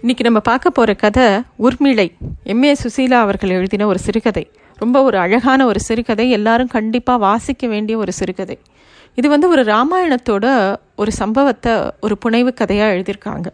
[0.00, 1.24] இன்னைக்கு நம்ம பார்க்க போகிற கதை
[1.58, 2.12] உர்மிளை
[2.44, 4.50] எம்ஏ சுசீலா அவர்கள் எழுதின ஒரு சிறுகதை.
[4.74, 6.30] ரொம்ப ஒரு அழகான ஒரு சிறுகதை.
[6.30, 8.58] எல்லாரும் கண்டிப்பாக வாசிக்க வேண்டிய ஒரு சிறுகதை.
[9.14, 13.46] இது வந்து ஒரு ராமாயணத்தோட ஒரு சம்பவத்தை ஒரு புனைவு கதையாக எழுதியிருக்காங்க.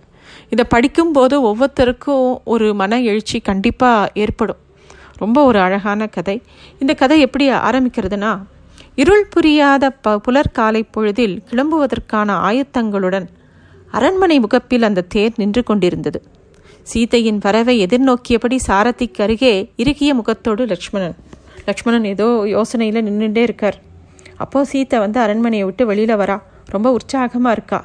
[0.49, 4.61] இதை படிக்கும்போது ஒவ்வொருத்தருக்கும் ஒரு மன எழுச்சி கண்டிப்பாக ஏற்படும்.
[5.17, 6.43] ரொம்ப ஒரு அழகான கதை.
[6.79, 8.43] இந்த கதை எப்படி ஆரம்பிக்கிறதுனா
[8.95, 13.27] இருள் புரியாத ப புலர்காலை பொழுதில் கிளம்புவதற்கான ஆயத்தங்களுடன்
[13.91, 16.23] அரண்மனை முகப்பில் அந்த தேர் நின்று கொண்டிருந்தது.
[16.83, 21.15] சீதையின் வரவை எதிர்நோக்கியபடி சாரதிக்கு அருகே இறுகிய முகத்தோடு லக்ஷ்மணன்.
[21.65, 23.79] லக்ஷ்மணன் ஏதோ யோசனையில் நின்றுட்டே இருக்கார்.
[24.37, 26.43] அப்போது சீத்தை வந்து அரண்மனையை விட்டு வெளியில் வரா.
[26.65, 27.85] ரொம்ப உற்சாகமாக இருக்கா.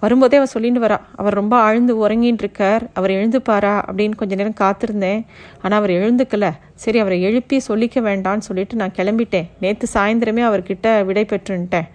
[0.00, 1.00] வரும்போதே அவர் சொல்லிட்டு வரா.
[1.16, 2.90] அவர் ரொம்ப ஆழ்ந்து உறங்கின்னு இருக்கார்.
[2.94, 5.24] அவர் எழுந்துப்பாரா அப்படின்னு கொஞ்ச நேரம் காத்திருந்தேன்.
[5.62, 6.50] ஆனால் அவர் எழுந்துக்கல.
[6.74, 9.48] சரி அவரை எழுப்பி சொல்லிக்க வேண்டான்னு சொல்லிட்டு நான் கிளம்பிட்டேன்.
[9.60, 11.88] நேற்று சாயந்தரமே அவர்கிட்ட விடை பெற்றுன்ட்டேன்.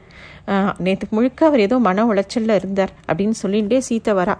[0.86, 4.36] நேற்று முழுக்க அவர் ஏதோ மன உளைச்சலில் இருந்தார் அப்படின்னு சொல்லிகிட்டே சீத்தை வரா.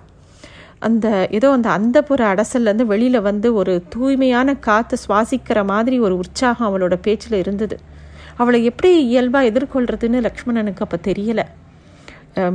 [0.88, 6.96] அந்த ஏதோ அந்த அந்தப்புற அடசல்லேருந்து வெளியில் வந்து ஒரு தூய்மையான காற்று சுவாசிக்கிற மாதிரி ஒரு உற்சாகம் அவளோட
[7.08, 7.76] பேச்சில் இருந்தது.
[8.38, 11.46] அவளை எப்படி இயல்பாக எதிர்கொள்கிறதுன்னு லக்ஷ்மணனுக்கு அப்போ தெரியலை.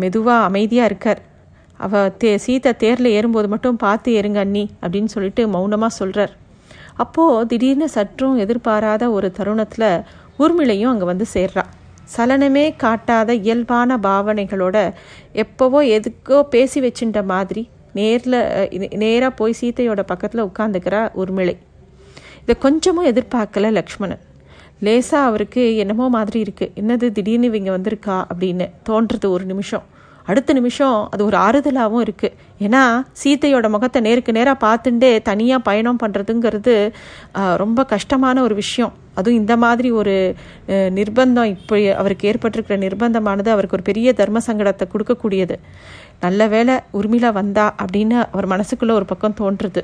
[0.02, 1.20] மெதுவாக அமைதியாக இருக்கார்.
[1.80, 6.32] அவள் தே சீத்தை தேரில் ஏறும்போது மட்டும் பார்த்து ஏறுங்க அண்ணி அப்படின்னு சொல்லிட்டு மௌனமாக சொல்கிறார்
[7.04, 9.88] அப்போது திடீர்னு சற்றும் எதிர்பாராத ஒரு தருணத்தில்
[10.38, 11.70] ஊர்மிளையும் அங்கே வந்து சேர்றான்
[12.14, 14.76] சலனமே காட்டாத இயல்பான பாவனைகளோட
[15.42, 17.62] எப்போவோ எதுக்கோ பேசி வச்சுட்ட மாதிரி
[17.98, 18.38] நேரில்
[19.02, 21.54] நேராக போய் சீத்தையோட பக்கத்தில் உட்காந்துக்கிறா உர்மிளை.
[22.42, 24.22] இதை கொஞ்சமும் எதிர்பார்க்கல லக்ஷ்மணன்.
[24.86, 29.84] லேசாக அவருக்கு என்னமோ மாதிரி இருக்குது என்னது திடீர்னு இவங்க வந்திருக்கா அப்படின்னு தோன்றது ஒரு நிமிஷம்.
[30.30, 32.82] அடுத்த நிமிஷம் அது ஒரு ஆறுதலாகவும் இருக்குது ஏன்னா
[33.20, 36.74] சீத்தையோட முகத்தை நேருக்கு நேராக பார்த்துட்டே தனியாக பயணம் பண்ணுறதுங்கிறது
[37.62, 38.94] ரொம்ப கஷ்டமான ஒரு விஷயம்.
[39.18, 40.14] அதுவும் இந்த மாதிரி ஒரு
[40.98, 45.56] நிர்பந்தம் இப்போ அவருக்கு ஏற்பட்டிருக்கிற நிர்பந்தமானது அவருக்கு ஒரு பெரிய தர்ம சங்கடத்தை கொடுக்கக்கூடியது.
[46.24, 49.82] நல்ல வேலை உரிமையில வந்தா அப்படின்னு அவர் மனசுக்குள்ளே ஒரு பக்கம் தோன்றுறது.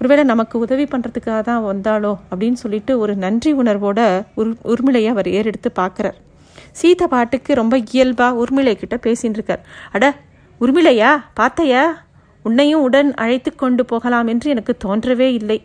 [0.00, 4.00] ஒருவேளை நமக்கு உதவி பண்ணுறதுக்காக தான் வந்தாலோ அப்படின்னு சொல்லிட்டு ஒரு நன்றி உணர்வோட
[4.40, 6.18] உர் உரிமையை அவர் ஏறெடுத்து பார்க்குறார்.
[6.80, 9.62] சீதை பாட்டுக்கு ரொம்ப இயல்பாக உர்மிளை கிட்ட பேசின்னு இருக்கார்
[9.96, 10.04] அட
[10.60, 11.84] உர்மிளையா பார்த்தையா
[12.44, 15.58] உன்னையும் உடன் அழைத்து கொண்டு போகலாம் என்று எனக்கு தோன்றவே இல்லை.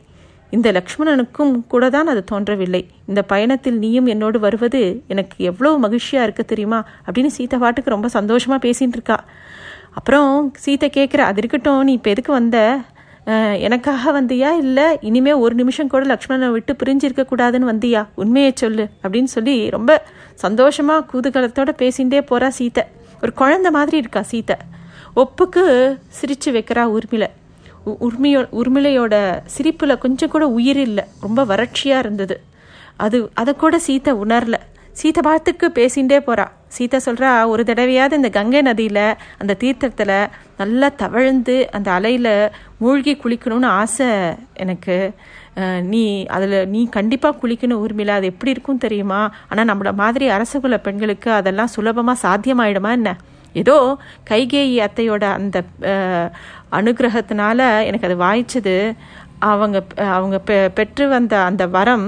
[0.54, 2.82] இந்த லக்ஷ்மணனுக்கும் கூட தான் அது தோன்றவில்லை.
[3.10, 4.82] இந்த பயணத்தில் நீயும் என்னோடு வருவது
[5.14, 6.80] எனக்கு எவ்வளோ மகிழ்ச்சியாக இருக்க தெரியுமா?
[7.06, 9.18] அப்படின்னு சீதை பாட்டுக்கு ரொம்ப சந்தோஷமாக பேசின்னு இருக்கா
[10.00, 10.30] அப்புறம்
[10.64, 12.58] சீத்தை கேட்குற அது இருக்கட்டும் நீ இப்போ எதுக்கு வந்த?
[13.60, 14.50] எனக்காக வந்தியா?
[14.58, 18.08] இல்லை இனிமே ஒரு நிமிஷம் கூட லக்ஷ்மணனை விட்டு பிரிஞ்சு இருக்கக்கூடாதுன்னு வந்தியா?
[18.16, 20.04] உண்மையை சொல்லு அப்படின்னு சொல்லி ரொம்ப
[20.36, 22.84] சந்தோஷமாக கூதுகலத்தோட பேசிகிட்டே போகிறா சீத்தை
[23.22, 24.56] ஒரு குழந்த மாதிரி இருக்கா சீத்தை
[25.16, 25.64] ஒப்புக்கு
[26.18, 27.28] சிரிச்சு வைக்கிறா உர்மிளை.
[27.86, 29.16] உரிமையோ உர்மிளையோட
[29.46, 31.04] சிரிப்பில் கொஞ்சம் கூட உயிர் இல்லை.
[31.22, 32.42] ரொம்ப வறட்சியாக இருந்தது.
[32.98, 34.58] அது அதை கூட சீத்தை உணரல.
[35.02, 36.46] சீத்தை பார்த்துக்கு பேசிகிட்டே போகிறா
[36.76, 39.06] சீதா சொல்கிறா ஒரு தடவையாவது இந்த கங்கை நதியில்
[39.42, 40.12] அந்த தீர்த்தத்தில்
[40.60, 42.34] நல்லா தவழ்ந்து அந்த அலையில்
[42.82, 44.10] மூழ்கி குளிக்கணும்னு ஆசை
[44.64, 44.98] எனக்கு.
[45.94, 46.04] நீ
[46.36, 49.22] அதில் நீ கண்டிப்பாக குளிக்கணும் உரிமையில் அது எப்படி இருக்கும் தெரியுமா?
[49.50, 53.12] ஆனால் நம்மள மாதிரி அரசகுல பெண்களுக்கு அதெல்லாம் சுலபமாக சாத்தியமாயிடுமா என்ன?
[53.62, 53.78] ஏதோ
[54.30, 55.58] கைகேயி அத்தையோட அந்த
[56.80, 58.78] அனுகிரகத்தினால எனக்கு அது வாய்ச்சது.
[59.52, 59.78] அவங்க
[60.16, 62.06] அவங்க பெ பெற்று வந்த அந்த வரம்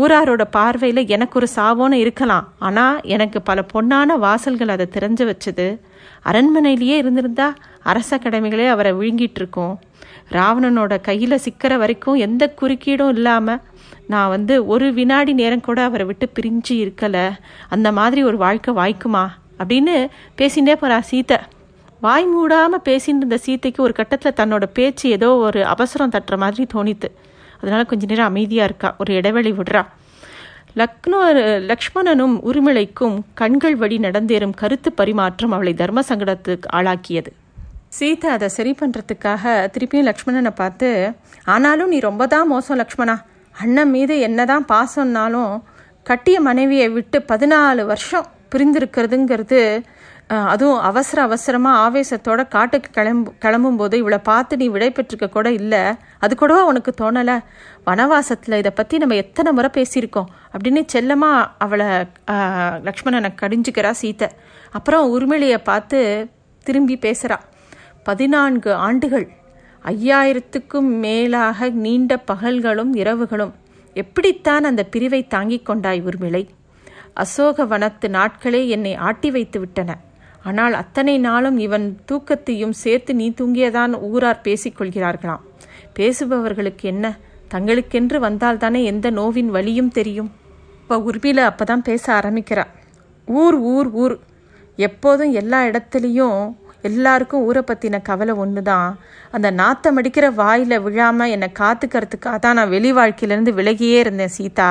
[0.00, 2.46] ஊராரோட பார்வையில் எனக்கு ஒரு சாவோன்னு இருக்கலாம்.
[2.58, 5.66] ஆனால் எனக்கு பல பொன்னான வாசல்கள் அதை திறஞ்சு வச்சது.
[6.24, 9.74] அரண்மனையிலேயே இருந்திருந்தா அரச கடமைகளே அவரை விழுங்கிட்டு இருக்கோம்.
[10.30, 13.60] ராவணனோட கையில் சிக்கிற வரைக்கும் எந்த குறுக்கீடும் இல்லாமல்
[14.06, 17.26] நான் வந்து ஒரு வினாடி நேரம் கூட அவரை விட்டு பிரிஞ்சு இருக்கலை.
[17.68, 19.24] அந்த மாதிரி ஒரு வாழ்க்கை வாய்க்குமா?
[19.58, 19.94] அப்படின்னு
[20.38, 21.38] பேசிகிட்டே போகிறா சீத்தை
[22.00, 27.08] வாய் மூடாமல் பேசிட்டு இருந்த சீத்தைக்கு ஒரு கட்டத்தில் தன்னோட பேச்சு ஏதோ ஒரு அவசரம் தட்டுற மாதிரி தோணித்து.
[27.66, 28.88] அதனால கொஞ்ச நேரம் அமைதியாக இருக்கா?
[29.02, 29.82] ஒரு இடைவெளி விடுறா.
[30.80, 31.20] லக்னோ
[31.70, 37.30] லக்ஷ்மணனும் உரிமலைக்கும் கண்கள் வழி நடந்தேறும் கருத்து பரிமாற்றம் அவளை தர்ம சங்கடத்துக்கு ஆளாக்கியது.
[37.98, 40.88] சீதா அதை சரி பண்ணுறதுக்காக திருப்பியும் லக்ஷ்மணனை பார்த்து
[41.54, 43.16] ஆனாலும் நீ ரொம்ப தான் மோசம் லக்ஷ்மணா.
[43.54, 45.52] அண்ணன் மீது என்னதான் பாசம்னாலும்
[46.10, 49.60] கட்டிய மனைவியை விட்டு பதினாலு வருஷம் பிரிந்திருக்கிறதுங்கிறது
[50.30, 55.82] அதுவும் அவசர அவசரமாக ஆவேசத்தோட காட்டுக்கு கிளம்பு கிளம்பும்போது இவளை பார்த்து நீ விடைபெற்றிருக்க கூட இல்லை.
[56.20, 57.36] அது கூடவா உனக்கு தோணலை?
[57.86, 61.88] வனவாசத்தில் இதை பற்றி நம்ம எத்தனை முறை பேசியிருக்கோம் அப்படின்னு செல்லமாக அவளை
[62.88, 64.28] லக்ஷ்மணனை கடிஞ்சுக்கிறா சீத்தை.
[64.72, 66.28] அப்புறம் உரிமையை பார்த்து
[66.66, 67.38] திரும்பி பேசுகிறா
[68.02, 69.26] பதினான்கு ஆண்டுகள்
[69.84, 73.54] ஐயாயிரத்துக்கும் மேலாக நீண்ட பகல்களும் இரவுகளும்
[73.94, 76.42] எப்படித்தான் அந்த பிரிவை தாங்கிக் கொண்டாய் உரிமிளை
[77.14, 79.90] அசோக வனத்து நாட்களே என்னை ஆட்டி வைத்து விட்டன.
[80.48, 85.44] ஆனால் அத்தனை நாளும் இவன் தூக்கத்தையும் சேர்த்து நீ தூங்கியதான் ஊரார் பேசிக்கொள்கிறார்களாம்.
[85.98, 87.06] பேசுபவர்களுக்கு என்ன?
[87.54, 90.30] தங்களுக்கென்று வந்தால்தானே எந்த நோவின் வழியும் தெரியும்.
[90.80, 92.64] இப்போ உர்மில அப்பதான் பேச ஆரம்பிக்கிறா.
[93.28, 94.16] ஊர் ஊர் ஊர்.
[94.76, 96.40] எப்போதும் எல்லா இடத்துலையும்
[96.88, 98.90] எல்லாருக்கும் ஊரை பற்றின கவலை ஒன்று தான்
[99.30, 104.70] அந்த நாத்தம் அடிக்கிற வாயில் விழாமல் என்னை காத்துக்கிறதுக்காக தான் நான் வெளி வாழ்க்கையிலேருந்து விலகியே இருந்தேன் சீதா.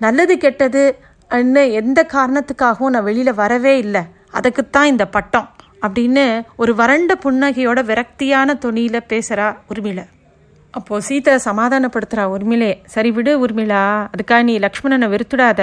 [0.00, 0.82] நல்லது கெட்டது
[1.30, 4.02] அன்னு எந்த காரணத்துக்காகவும் நான் வெளியில் வரவே இல்லை.
[4.32, 5.48] அதுக்குத்தான் இந்த பட்டம்
[5.82, 6.24] அப்படின்னு
[6.62, 10.04] ஒரு வறண்ட புன்னகையோட விரக்தியான தொனியில் பேசுகிறா உர்மிளை.
[10.74, 15.62] அப்போது சீதை சமாதானப்படுத்துகிறா உர்மிளே சரி விடு உர்மிளா அதுக்காக நீ லக்ஷ்மணனை வெறுத்துடாத.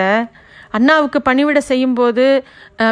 [0.77, 2.23] அண்ணாவுக்கு பணிவிட செய்யும்போது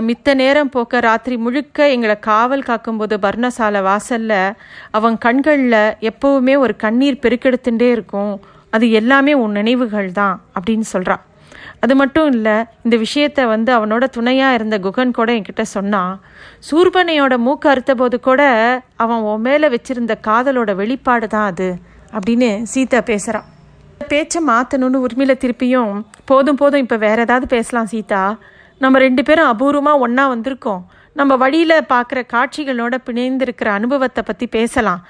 [0.07, 4.33] மித்த நேரம் போக்க ராத்திரி முழுக்க எங்களை காவல் காக்கும்போது பர்ணசாலை வாசல்ல
[4.97, 5.81] அவன் கண்களில்
[6.11, 8.33] எப்போவுமே ஒரு கண்ணீர் பெருக்கெடுத்துட்டே இருக்கும்.
[8.75, 11.23] அது எல்லாமே உன் நினைவுகள் தான் அப்படின்னு சொல்கிறான்
[11.83, 16.13] அது மட்டும் இல்லை இந்த விஷயத்த வந்து அவனோட துணையாக இருந்த குகன் கூட என்கிட்ட சொன்னான்
[16.69, 18.41] சூர்பனையோட மூக்கு அறுத்த போது கூட
[19.05, 21.69] அவன் உன் மேலே வச்சிருந்த காதலோட வெளிப்பாடு தான் அது
[22.17, 23.49] அப்படின்னு சீதா பேசுகிறான்
[24.11, 25.91] பேச்சை மாற்றணும்னு உரிமையில் திருப்பியும்
[26.29, 28.23] போதும் போதும் இப்போ வேற ஏதாவது பேசலாம் சீதா.
[28.81, 30.81] நம்ம ரெண்டு பேரும் அபூர்வமாக ஒன்றா வந்திருக்கோம்.
[31.19, 35.01] நம்ம வழியில் பார்க்குற காட்சிகளோட பிணைந்திருக்கிற அனுபவத்தை பற்றி பேசலாம்.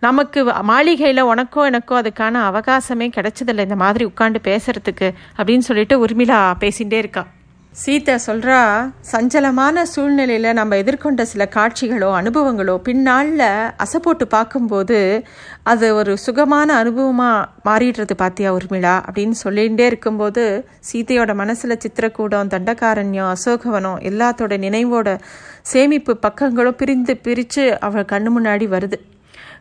[0.00, 3.64] நமக்கு மாளிகையில் உனக்கோ எனக்கோ அதுக்கான அவகாசமே கிடைச்சதில்லை.
[3.68, 7.26] இந்த மாதிரி உட்காந்து பேசுறதுக்கு அப்படின்னு சொல்லிட்டு உர்மிளா பேசிகிட்டே இருக்கா.
[7.72, 8.58] சீதா சொல்கிறா
[9.12, 13.44] சஞ்சலமான சூழ்நிலையில் நம்ம எதிர்கொண்ட சில காட்சிகளோ அனுபவங்களோ பின்னாளில்
[13.84, 15.24] அசைப்போட்டு பார்க்கும்போது
[15.62, 18.94] அது ஒரு சுகமான அனுபவமாக மாறிடுறது பார்த்தியா உர்மிளா?
[19.08, 20.44] அப்படின்னு சொல்லிகிட்டே இருக்கும்போது
[20.92, 25.18] சீதையோட மனசில் சித்திரக்கூடம் தண்டகாரண்யம் அசோகவனம் எல்லாத்தோட நினைவோட
[25.72, 28.98] சேமிப்பு பக்கங்களும் பிரிந்து பிரித்து அவள் கண்ணு முன்னாடி வருது.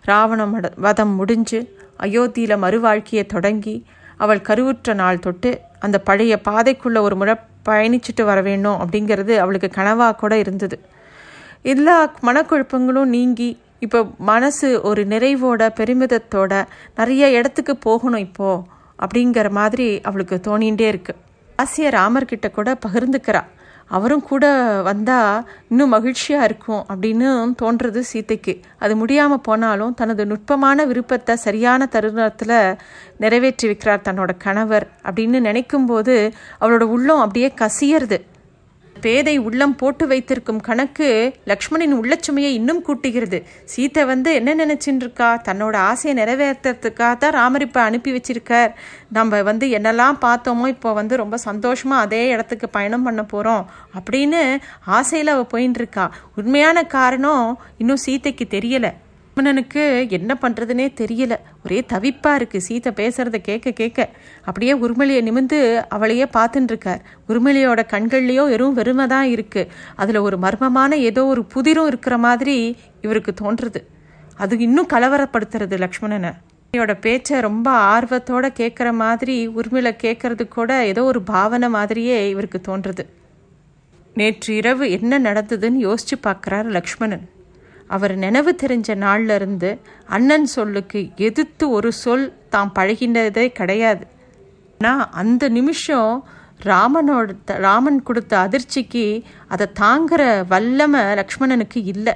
[0.06, 1.60] ராவண மட வதம் முடிஞ்சு
[2.00, 3.76] அயோத்தியில் மறுவாழ்க்கையை தொடங்கி
[4.18, 7.36] அவள் கருவுற்ற நாள் தொட்டு அந்த பழைய பாதைக்குள்ள ஒரு முறை
[7.66, 10.78] பயணிச்சுட்டு வர வேணும் அப்படிங்கிறது அவளுக்கு கனவாக கூட இருந்தது.
[11.62, 13.50] எல்லா மனக்குழப்பங்களும் நீங்கி
[13.80, 16.66] இப்போ மனசு ஒரு நிறைவோட பெருமிதத்தோட
[16.96, 18.50] நிறைய இடத்துக்கு போகணும் இப்போ
[19.00, 21.16] அப்படிங்கிற மாதிரி அவளுக்கு தோணிகிட்டே இருக்கு.
[21.56, 23.42] ஆசிய ராமர்கிட்ட கூட பகிர்ந்துக்கிறா.
[23.90, 24.46] அவரும் கூட
[24.84, 27.28] வந்தால் இன்னும் மகிழ்ச்சியாக இருக்கும் அப்படின்னு
[27.62, 32.78] தோன்றது சீத்தைக்கு அது முடியாமல் போனாலும் தனது நுட்பமான விருப்பத்தை சரியான தருணத்தில்
[33.18, 38.20] நிறைவேற்றி வைக்கிறார் தன்னோட கணவர் அப்படின்னு நினைக்கும்போது அவளோட உள்ளம் அப்படியே கசியறது.
[39.04, 41.08] பேதை உள்ளம் போட்டு வைத்திருக்கும் கணக்கு
[41.52, 43.40] லக்ஷ்மணின் உள்ளச்சுமையை இன்னும் கூட்டுகிறது.
[43.74, 48.72] சீத்தை வந்து என்ன நினைச்சின்னு இருக்கா தன்னோட ஆசையை நிறைவேற்றுறதுக்காக தான் ராமர் இப்போ அனுப்பி வச்சிருக்கார்.
[49.18, 53.64] நம்ம வந்து என்னெல்லாம் பார்த்தோமோ இப்போ வந்து ரொம்ப சந்தோஷமாக அதே இடத்துக்கு பயணம் பண்ண போகிறோம்
[54.00, 54.44] அப்படின்னு
[55.00, 56.08] ஆசையில் அவள் போயின்னு இருக்கா
[56.42, 57.48] உண்மையான காரணம்
[57.78, 58.92] இன்னும் சீத்தைக்கு தெரியலை.
[59.38, 59.82] லக்மணனுக்கு
[60.18, 61.34] என்ன பண்ணுறதுனே தெரியல.
[61.64, 64.00] ஒரே தவிப்பாக இருக்குது சீதை பேசுகிறத கேட்க கேட்க
[64.48, 65.58] அப்படியே உருமலியை நிமிந்து
[65.96, 69.70] அவளையே பார்த்துட்டுருக்கார் உருமலியோட கண்கள்லேயோ வெறும் வெறுமை தான் இருக்குது
[70.04, 72.56] அதில் ஒரு மர்மமான ஏதோ ஒரு புதிரும் இருக்கிற மாதிரி
[73.02, 73.82] இவருக்கு தோன்றுறது
[74.38, 76.32] அது இன்னும் கலவரப்படுத்துறது லக்ஷ்மணனை.
[76.64, 83.06] உருமியோட பேச்சை ரொம்ப ஆர்வத்தோட கேட்குற மாதிரி உருமில கேட்கறது கூட ஏதோ ஒரு பாவனை மாதிரியே இவருக்கு தோன்றுறது
[84.16, 87.26] நேற்று இரவு என்ன நடந்ததுன்னு யோசிச்சு பார்க்குறாரு லக்ஷ்மணன்.
[87.90, 89.70] அவர் நினைவு தெரிஞ்ச நாள்ல இருந்து
[90.16, 94.06] அண்ணன் சொல்லுக்கு எதிர்த்து ஒரு சொல் தாம் பழகினதே கிடையாது.
[94.80, 96.12] ஆனால் அந்த நிமிஷம்
[96.70, 99.06] ராமனோட ராமன் கொடுத்த அதிர்ச்சிக்கு
[99.54, 100.22] அதை தாங்குற
[100.54, 102.16] வல்லமை லக்ஷ்மணனுக்கு இல்லை.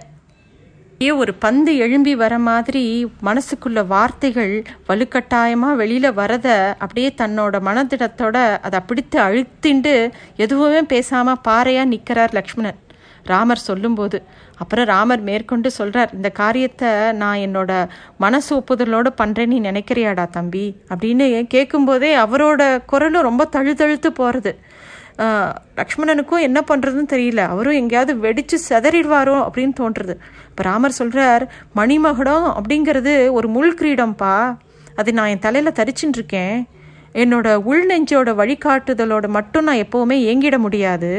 [1.01, 2.83] ஏ ஒரு பந்து எழும்பி வர மாதிரி
[3.27, 4.53] மனசுக்குள்ள வார்த்தைகள்
[4.87, 6.47] வலுக்கட்டாயமாக வெளியில் வரத
[6.83, 8.37] அப்படியே தன்னோட மனதிடத்தோட
[8.67, 9.95] அதை பிடித்து அழுத்திண்டு
[10.45, 12.79] எதுவுமே பேசாமல் பாறையாக நிற்கிறார் லக்ஷ்மணன்.
[13.33, 14.17] ராமர் சொல்லும்போது
[14.61, 16.89] அப்புறம் ராமர் மேற்கொண்டு சொல்கிறார் இந்த காரியத்தை
[17.21, 17.71] நான் என்னோட
[18.23, 20.65] மனசு ஒப்புதலோடு பண்ணுறேன்னு நீ நினைக்கிறியாடா தம்பி?
[20.91, 24.53] அப்படின்னு கேட்கும்போதே அவரோட குரலும் ரொம்ப தழுதழுத்து போகிறது
[25.79, 27.41] லக்ஷ்மணனுக்கும் என்ன பண்ணுறதுன்னு தெரியல.
[27.53, 30.13] அவரும் எங்கேயாவது வெடித்து செதறிடுவாரோ அப்படின்னு தோன்றுறது.
[30.49, 31.43] இப்போ ராமர் சொல்கிறார்
[31.75, 34.35] மணிமகுடம் அப்படிங்கிறது ஒரு முள் கிரீடம்ப்பா
[35.01, 36.57] அது நான் என் தலையில் தரிச்சுட்டுருக்கேன்
[37.13, 41.11] என்னோட உள் நெஞ்சோட வழிகாட்டுதலோட மட்டும் நான் எப்போவுமே ஏங்கிட முடியாது.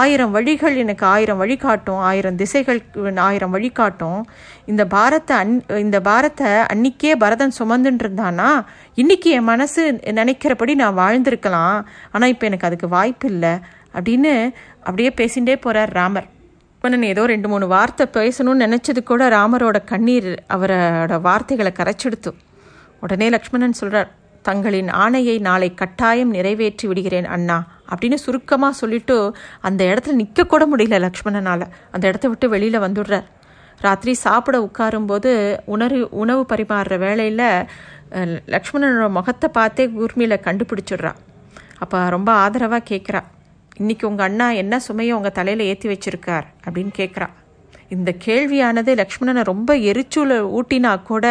[0.00, 2.00] ஆயிரம் வழிகள் எனக்கு ஆயிரம் வழிகாட்டும்.
[2.10, 2.80] ஆயிரம் திசைகள்
[3.16, 4.20] ஆயிரம் வழிகாட்டும்.
[4.66, 5.54] இந்த பாரத்தை அன்
[5.84, 8.50] இந்த பாரத்தை அன்னைக்கே பரதன் சுமந்துட்டு இருந்தானா
[8.94, 9.84] இன்னைக்கு என் மனசு
[10.20, 11.78] நினைக்கிறபடி நான் வாழ்ந்திருக்கலாம்.
[12.12, 13.54] ஆனால் இப்போ எனக்கு அதுக்கு வாய்ப்பு இல்லை
[13.94, 14.32] அப்படின்னு
[14.86, 16.28] அப்படியே பேசிகிட்டே போகிறார் ராமர்.
[16.72, 22.30] லக்ஷ்மணன் ஏதோ ரெண்டு மூணு வார்த்தை பேசணும்னு நினச்சது கூட ராமரோட கண்ணீர் அவரோட வார்த்தைகளை கரைச்செடுத்து.
[23.00, 24.10] உடனே லக்ஷ்மணன் சொல்கிறார்
[24.48, 27.58] தங்களின் ஆணையை நாளை கட்டாயம் நிறைவேற்றி விடுகிறேன் அண்ணா.
[27.90, 29.16] அப்படின்னு சுருக்கமாக சொல்லிட்டு
[29.68, 31.64] அந்த இடத்துல நிற்க கூட முடியல லக்ஷ்மணனால்.
[31.94, 33.26] அந்த இடத்த விட்டு வெளியில் வந்துடுறார்
[33.80, 35.30] ராத்திரி சாப்பிட உட்காரும்போது
[35.74, 37.44] உணவு உணவு பரிமாறுற வேலையில்
[38.54, 41.12] லக்ஷ்மணனோட முகத்தை பார்த்தே ஊர்மியில் கண்டுபிடிச்சிடுறா.
[41.82, 43.20] அப்போ ரொம்ப ஆதரவாக கேட்குறா
[43.82, 46.46] இன்றைக்கி உங்கள் அண்ணா என்ன சுமையை உங்கள் தலையில் ஏற்றி வச்சிருக்கார்?
[46.64, 47.28] அப்படின்னு கேட்குறா
[47.94, 51.26] இந்த கேள்வியானது லக்ஷ்மணனை ரொம்ப எரிச்சூலை ஊட்டினா கூட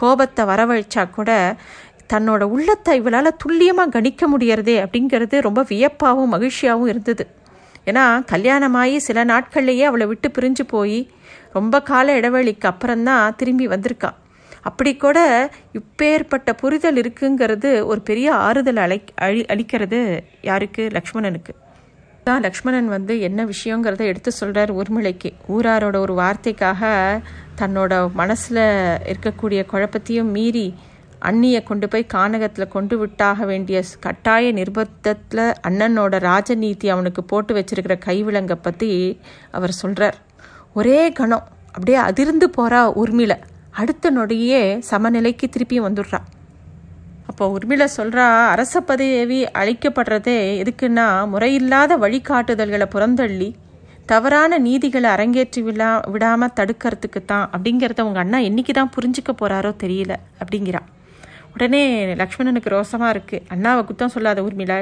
[0.00, 1.30] கோபத்தை வரவழைச்சா கூட
[2.12, 7.26] தன்னோட உள்ளத்தை இவளால் துல்லியமாக கணிக்க முடியறதே அப்படிங்கிறது ரொம்ப வியப்பாகவும் மகிழ்ச்சியாகவும் இருந்தது.
[7.86, 11.10] ஏன்னா கல்யாணமாகி சில நாட்கள்லேயே அவளை விட்டு பிரிஞ்சு போய்
[11.52, 14.18] ரொம்ப கால இடைவெளிக்கு அப்புறம்தான் திரும்பி வந்திருக்கான்
[14.62, 15.18] அப்படி கூட
[15.72, 20.88] இப்பேற்பட்ட புரிதல் இருக்குங்கிறது ஒரு பெரிய ஆறுதல் அழை அழி அளிக்கிறது யாருக்கு?
[20.92, 21.52] லக்ஷ்மணனுக்கு.
[22.24, 25.30] தான் லக்ஷ்மணன் வந்து என்ன விஷயங்கிறத எடுத்து சொல்கிறார் ஊர்மிளைக்கு.
[25.48, 26.82] ஊராரோட ஒரு வார்த்தைக்காக
[27.60, 28.64] தன்னோட மனசில்
[29.12, 30.74] இருக்கக்கூடிய குழப்பத்தையும் மீறி
[31.28, 38.56] அண்ணியை கொண்டு போய் கானகத்தில் கொண்டு விட்டாக வேண்டிய கட்டாய நிர்பந்தத்தில் அண்ணனோட ராஜநீதி அவனுக்கு போட்டு வச்சிருக்கிற கைவிலங்கை
[38.66, 38.90] பற்றி
[39.58, 40.18] அவர் சொல்கிறார்
[40.80, 41.44] ஒரே கணம்.
[41.74, 43.38] அப்படியே அதிர்ந்து போகிறா ஊர்மிளை
[43.80, 46.20] அடுத்த நொடியே சமநிலைக்கு திருப்பியும் வந்துடுறா.
[47.30, 53.48] அப்போ உர்மிள சொல்கிறா அரச பதவி அழிக்கப்படுறதே எதுக்குன்னா முறையில்லாத வழிகாட்டுதல்களை புறந்தள்ளி
[54.10, 60.14] தவறான நீதிகளை அரங்கேற்றி விழா விடாமல் தடுக்கிறதுக்கு தான் அப்படிங்கிறத உங்கள் அண்ணா என்னைக்கு தான் புரிஞ்சுக்க போகிறாரோ தெரியல
[60.42, 60.82] அப்படிங்கிறா.
[61.54, 61.82] உடனே
[62.22, 64.74] லக்ஷ்மணனுக்கு ரோசமாக இருக்குது அண்ணாவை குத்தம் சொல்லாத ஊர்மிள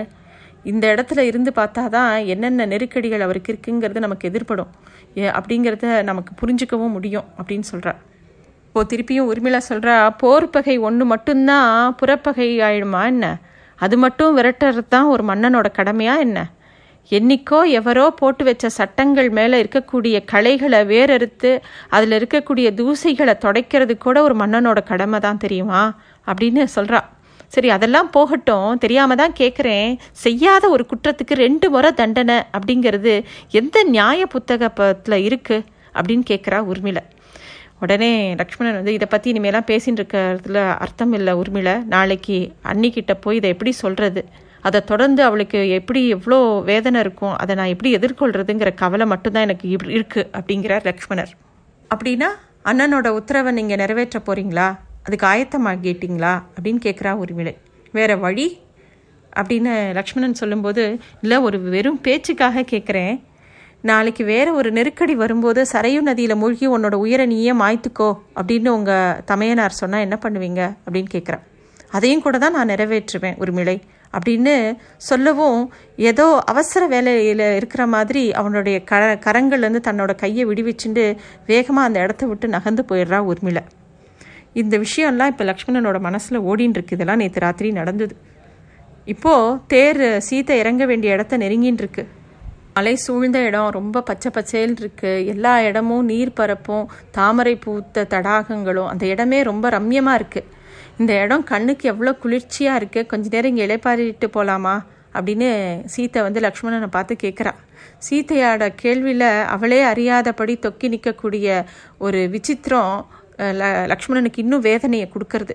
[0.71, 4.71] இந்த இடத்துல இருந்து பார்த்தா தான் என்னென்ன நெருக்கடிகள் அவருக்கு இருக்குங்கிறது நமக்கு எதிர்படும்.
[5.39, 8.01] அப்படிங்கிறத நமக்கு புரிஞ்சுக்கவும் முடியும் அப்படின்னு சொல்கிறார்
[8.67, 13.27] இப்போது திருப்பியும் உரிமையில சொல்கிறா போர் பகை ஒன்று மட்டும்தான் புறப்பகை ஆயிடுமா என்ன?
[13.79, 16.39] அது மட்டும் விரட்டுறது தான் ஒரு மன்னனோட கடமையா என்ன?
[17.11, 21.51] என்னைக்கோ எவரோ போட்டு வச்ச சட்டங்கள் மேலே இருக்கக்கூடிய களைகளை வேறறுத்து
[21.97, 25.83] அதில் இருக்கக்கூடிய தூசிகளை தொடைக்கிறது கூட ஒரு மன்னனோட கடமை தான் தெரியுமா?
[26.31, 27.01] அப்படின்னு சொல்கிறா
[27.55, 28.69] சரி அதெல்லாம் போகட்டும்.
[28.83, 29.89] தெரியாமல் தான் கேட்குறேன்
[30.25, 33.13] செய்யாத ஒரு குற்றத்துக்கு ரெண்டு முறை தண்டனை அப்படிங்கிறது
[33.61, 37.03] எந்த நியாய புத்தகத்தில் இருக்குது அப்படின்னு கேட்குறா உர்மிளை.
[37.85, 38.11] உடனே
[38.41, 42.39] லக்ஷ்மணன் வந்து இதை பற்றி இனிமேலாம் பேசின்னு இருக்கிறதுல அர்த்தம் இல்லை உரிமையில நாளைக்கு
[42.71, 44.23] அன்னிக்கிட்ட போய் இதை எப்படி சொல்கிறது
[44.69, 46.39] அதை தொடர்ந்து அவளுக்கு எப்படி எவ்வளோ
[46.71, 47.35] வேதனை இருக்கும்?
[47.43, 51.33] அதை நான் எப்படி எதிர்கொள்கிறதுங்கிற கவலை மட்டும்தான் எனக்கு இருக்குது அப்படிங்கிறார் லக்ஷ்மணர்.
[51.91, 52.31] அப்படின்னா
[52.71, 54.69] அண்ணனோட உத்தரவை நீங்கள் நிறைவேற்ற போகிறீங்களா
[55.03, 57.55] அதுக்கு ஆயத்தமாகிட்டீங்களா அப்படின்னு கேட்குறா உரிமிழை
[57.95, 58.47] வேறு வழி?
[59.37, 60.83] அப்படின்னு லக்ஷ்மணன் சொல்லும்போது
[61.23, 63.15] இல்லை ஒரு வெறும் பேச்சுக்காக கேட்குறேன்
[63.81, 69.71] நாளைக்கு வேறு ஒரு நெருக்கடி வரும்போது சரையு நதியில் மூழ்கி உன்னோட உயிரை நீயே மாய்த்துக்கோ அப்படின்னு உங்கள் தமையனார்
[69.73, 70.61] சொன்னால் என்ன பண்ணுவீங்க?
[70.87, 71.43] அப்படின்னு கேட்குறேன்
[71.91, 73.77] அதையும் கூட தான் நான் நிறைவேற்றுவேன் உரிமிளை
[74.15, 74.55] அப்படின்னு
[74.97, 75.61] சொல்லவும்
[75.97, 78.95] ஏதோ அவசர வேலையில் இருக்கிற மாதிரி அவனுடைய க
[79.25, 81.05] கரங்கள்லேருந்து தன்னோட கையை விடுவிச்சுட்டு
[81.47, 83.63] வேகமாக அந்த இடத்த விட்டு நகர்ந்து போயிடுறா உர்மிளை
[84.55, 88.15] இந்த விஷயம்லாம் இப்போ லக்ஷ்மணனோட மனசில் ஓடின்னு இருக்கு இதெல்லாம் நேற்று ராத்திரி நடந்தது.
[89.07, 92.03] இப்போது தேர் சீத்தை இறங்க வேண்டிய இடத்த நெருங்கின்னு இருக்கு
[92.77, 99.07] மலை சூழ்ந்த இடம் ரொம்ப பச்சை பச்சையில் இருக்குது எல்லா இடமும் நீர் பரப்பும் தாமரை பூத்த தடாகங்களும் அந்த
[99.07, 100.49] இடமே ரொம்ப ரம்யமாக இருக்குது
[100.99, 104.75] இந்த இடம் கண்ணுக்கு எவ்வளோ குளிர்ச்சியாக இருக்குது கொஞ்ச நேரம் இங்கே இலைப்பாரிட்டு போகலாமா
[105.15, 105.49] அப்படின்னு
[105.85, 107.53] சீத்தை வந்து லக்ஷ்மணனை பார்த்து கேட்குறா
[107.99, 111.65] சீத்தையோட கேள்வியில் அவளே அறியாதபடி தொக்கி நிற்கக்கூடிய
[111.99, 112.95] ஒரு விசித்திரம்
[113.93, 115.55] லக்ஷ்மணனுக்கு இன்னும் வேதனையை கொடுக்கறது.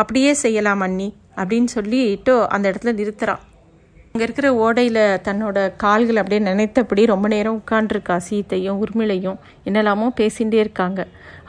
[0.00, 1.08] அப்படியே செய்யலாம் அண்ணி
[1.40, 3.42] அப்படின்னு சொல்லிட்டு அந்த இடத்துல நிறுத்துறான்.
[4.12, 11.00] அங்கே இருக்கிற ஓடையில் தன்னோட கால்கள் அப்படியே நினைத்தபடி ரொம்ப நேரம் உட்காண்டிருக்கா சீத்தையும் உர்மிளையும் என்னெல்லாமோ பேசிகிட்டே இருக்காங்க.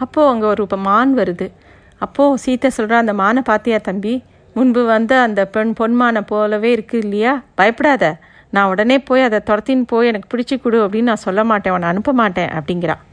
[0.03, 1.47] அப்போது அங்கே ஒரு இப்போ மான் வருது.
[2.05, 4.13] அப்போது சீத்தை சொல்கிறா அந்த மானை பார்த்தியா தம்பி?
[4.55, 7.33] முன்பு வந்து அந்த பெண் பொன்மானை போலவே இருக்குது இல்லையா?
[7.59, 8.05] பயப்படாத.
[8.55, 11.73] நான் உடனே போய் அதை துரத்தின்னு போய் எனக்கு பிடிச்சி கொடு அப்படின்னு நான் சொல்ல மாட்டேன்.
[11.73, 13.03] உன்னை அனுப்ப மாட்டேன் அப்படிங்கிறான்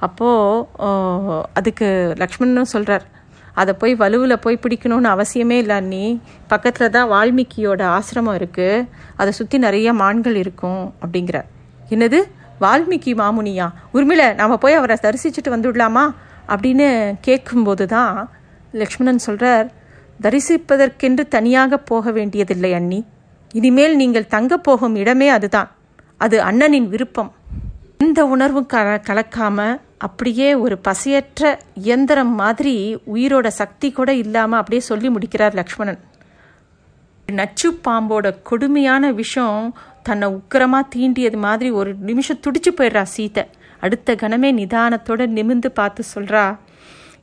[0.00, 3.12] அப்போது அதுக்கு லக்ஷ்மணனும் சொல்கிறார்
[3.52, 8.86] அதை போய் வலுவில் போய் பிடிக்கணும்னு அவசியமே இல்லை நீ பக்கத்தில் தான் வால்மீகியோட ஆசிரமம் இருக்குது
[9.16, 11.44] அதை சுற்றி நிறைய மான்கள் இருக்கும் அப்படிங்கிறார்.
[11.90, 12.22] என்னது?
[12.60, 13.70] வால்மீகி மாமுனியா?
[13.92, 16.14] உரிமையில் நாம் போய் அவரை தரிசிச்சுட்டு வந்துடலாமா?
[16.48, 18.30] அப்படின்னு கேட்கும்போது தான்
[18.72, 19.72] லக்ஷ்மணன் சொல்கிறார்
[20.22, 23.06] தரிசிப்பதற்கென்று தனியாக போக வேண்டியதில்லை அண்ணி.
[23.52, 25.70] இனிமேல் நீங்கள் தங்கப் போகும் இடமே அதுதான்.
[26.16, 27.32] அது அண்ணனின் விருப்பம்.
[28.00, 28.76] எந்த உணர்வும் க
[29.08, 29.58] கலக்காம
[30.06, 31.42] அப்படியே ஒரு பசையற்ற
[31.74, 32.72] இயந்திரம் மாதிரி
[33.14, 35.98] உயிரோட சக்தி கூட இல்லாமல் அப்படியே சொல்லி முடிக்கிறார் லக்ஷ்மணன்.
[37.28, 39.60] நச்சு பாம்போட கொடுமையான விஷம்
[40.02, 43.44] தன்னை உக்கிரமாக தீண்டியது மாதிரி ஒரு நிமிஷம் துடிச்சு போயிடுறா சீத்தை
[43.80, 46.44] அடுத்த கணமே நிதானத்தோட நிமிந்து பார்த்து சொல்கிறா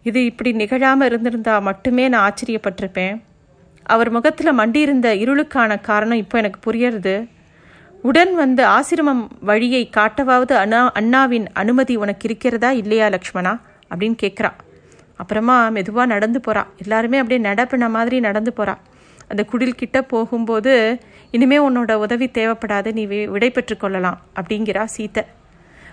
[0.10, 3.16] இது இப்படி நிகழாமல் இருந்திருந்தா மட்டுமே நான் ஆச்சரியப்பட்டிருப்பேன்.
[3.86, 7.16] அவர் முகத்தில் மண்டியிருந்த இருளுக்கான காரணம் இப்போ எனக்கு புரியறது.
[8.01, 12.72] உடன் வந்து ஆசிரமம் வழியை காட்டவாவது அண்ணா அண்ணாவின் அனுமதி உனக்கு இருக்கிறதா?
[12.72, 13.60] இல்லையா லக்ஷ்மணா?
[13.89, 14.51] அப்படின்னு கேட்குறா
[15.15, 18.75] அப்புறமா மெதுவாக நடந்து போகிறா எல்லாருமே அப்படியே நடப்பின மாதிரி நடந்து போகிறா
[19.27, 21.00] அந்த குடில் கிட்ட போகும்போது
[21.31, 25.24] இனிமே உன்னோட உதவி தேவைப்படாது நீ விடை பெற்றுக்கொள்ளலாம் அப்படிங்கிறா சீத்தை.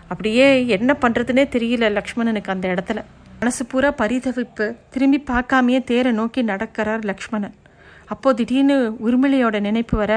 [0.09, 3.03] அப்படியே என்ன பண்ணுறதுனே தெரியல லக்ஷ்மணனுக்கு அந்த இடத்துல.
[3.39, 4.77] மனசு பூரா பரிதவிப்பு.
[4.91, 7.55] திரும்பி பார்க்காமையே தேரை நோக்கி நடக்கிறார் லக்ஷ்மணன்.
[8.09, 10.13] அப்போ திடீர்னு உரிமலையோட நினைப்பு வர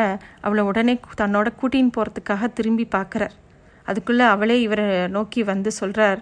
[0.46, 3.34] அவளை உடனே தன்னோட கூட்டின்னு போகிறதுக்காக திரும்பி பார்க்குறார்.
[3.86, 6.20] அதுக்குள்ளே அவளே இவரை நோக்கி வந்து சொல்கிறார்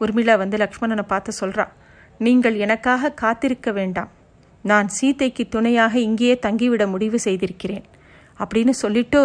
[0.00, 1.64] உர்மிளா வந்து லக்ஷ்மணனை பார்த்து சொல்கிறா
[2.26, 4.10] நீங்கள் எனக்காக காத்திருக்க வேண்டாம்.
[4.64, 7.84] நான் சீதைக்கு துணையாக இங்கேயே தங்கிவிட முடிவு செய்திருக்கிறேன்.
[8.40, 9.24] அப்படின்னு சொல்லிட்டோ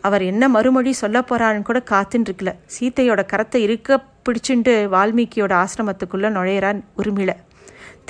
[0.00, 2.52] அவர் என்ன மறுமொழி சொல்ல போகிறான்னு கூட காத்துன்னு இருக்கல.
[2.74, 7.30] சீத்தையோட கரத்தை இருக்க பிடிச்சுண்டு வால்மீகியோட ஆசிரமத்துக்குள்ளே நுழையிறான் உரிமிள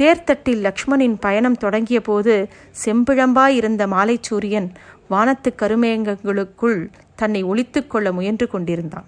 [0.00, 2.48] தேர்தட்டில் லக்ஷ்மணின் பயணம் தொடங்கிய போது
[2.84, 4.68] செம்பிழம்பாய் இருந்த மாலைச்சூரியன்
[5.08, 9.04] வானத்து கருமேகங்களுக்குள் தன்னை ஒழித்துக்கொள்ள முயன்று கொண்டிருந்தான்.